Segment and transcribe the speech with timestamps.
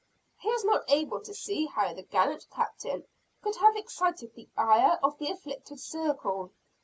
[0.39, 3.05] He is not able to see how the gallant Captain
[3.43, 6.53] could have excited the ire of the "afflicted circle."